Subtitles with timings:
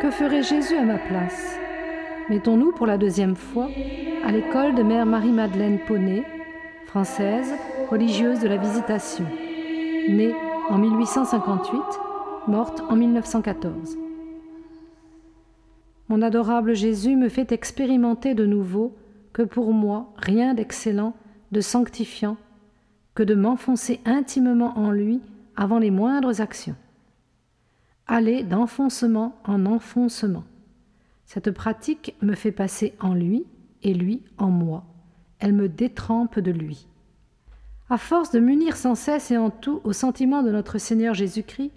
[0.00, 1.58] que ferait Jésus à ma place?
[2.28, 3.68] Mettons-nous pour la deuxième fois
[4.24, 6.22] à l'école de Mère Marie-Madeleine Poney,
[6.86, 7.52] française,
[7.90, 9.24] religieuse de la Visitation,
[10.08, 10.34] née
[10.68, 11.80] en 1858,
[12.46, 13.98] morte en 1914.
[16.08, 18.94] Mon adorable Jésus me fait expérimenter de nouveau
[19.32, 21.14] que pour moi rien d'excellent,
[21.50, 22.36] de sanctifiant,
[23.14, 25.20] que de m'enfoncer intimement en lui
[25.56, 26.76] avant les moindres actions.
[28.08, 30.44] Aller d'enfoncement en enfoncement.
[31.26, 33.44] Cette pratique me fait passer en lui
[33.82, 34.84] et lui en moi.
[35.38, 36.88] Elle me détrempe de lui.
[37.90, 41.72] À force de m'unir sans cesse et en tout au sentiment de notre Seigneur Jésus-Christ,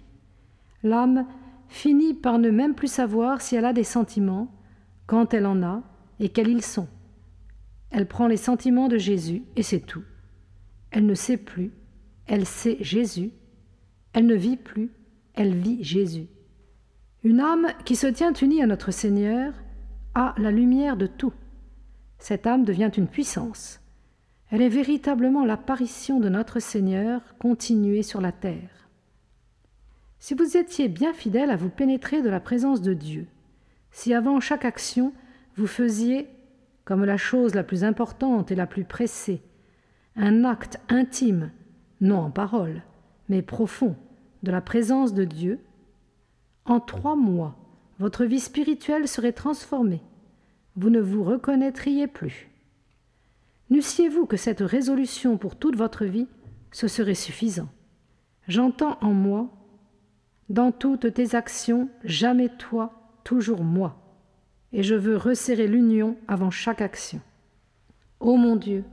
[0.82, 1.26] l'âme
[1.68, 4.50] finit par ne même plus savoir si elle a des sentiments,
[5.06, 5.82] quand elle en a,
[6.18, 6.88] et quels ils sont.
[7.90, 10.04] Elle prend les sentiments de Jésus, et c'est tout.
[10.90, 11.72] Elle ne sait plus,
[12.26, 13.32] elle sait Jésus.
[14.12, 14.90] Elle ne vit plus,
[15.34, 16.26] elle vit Jésus.
[17.24, 19.54] Une âme qui se tient unie à notre Seigneur
[20.14, 21.32] a la lumière de tout.
[22.18, 23.80] Cette âme devient une puissance.
[24.50, 28.88] Elle est véritablement l'apparition de notre Seigneur continuée sur la terre.
[30.18, 33.26] Si vous étiez bien fidèle à vous pénétrer de la présence de Dieu,
[33.90, 35.12] si avant chaque action
[35.56, 36.28] vous faisiez,
[36.84, 39.42] comme la chose la plus importante et la plus pressée,
[40.16, 41.50] un acte intime,
[42.00, 42.82] non en parole,
[43.28, 43.96] mais profond,
[44.42, 45.60] de la présence de Dieu,
[46.64, 47.56] en trois mois,
[47.98, 50.02] votre vie spirituelle serait transformée.
[50.76, 52.48] Vous ne vous reconnaîtriez plus.
[53.70, 56.26] N'eussiez-vous que cette résolution pour toute votre vie,
[56.70, 57.68] ce serait suffisant.
[58.48, 59.48] J'entends en moi
[60.48, 62.92] dans toutes tes actions, jamais toi,
[63.24, 63.96] toujours moi.
[64.72, 67.20] Et je veux resserrer l'union avant chaque action.
[68.20, 68.84] Ô mon Dieu,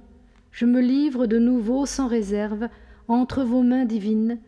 [0.51, 2.69] je me livre de nouveau sans réserve
[3.07, 4.39] entre vos mains divines,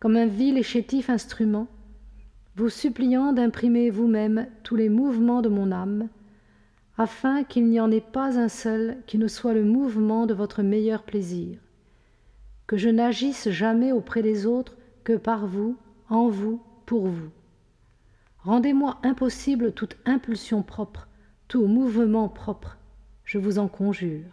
[0.00, 1.68] comme un vil et chétif instrument,
[2.56, 6.08] vous suppliant d'imprimer vous-même tous les mouvements de mon âme,
[6.96, 10.62] afin qu'il n'y en ait pas un seul qui ne soit le mouvement de votre
[10.62, 11.58] meilleur plaisir,
[12.66, 15.76] que je n'agisse jamais auprès des autres que par vous
[16.08, 17.30] en vous, pour vous.
[18.38, 21.08] Rendez-moi impossible toute impulsion propre,
[21.46, 22.78] tout mouvement propre,
[23.24, 24.24] je vous en conjure.